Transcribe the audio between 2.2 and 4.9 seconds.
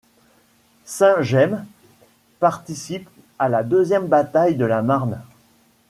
participe à la deuxième bataille de la